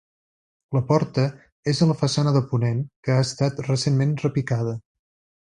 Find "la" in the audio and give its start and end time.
0.77-0.79, 1.91-1.97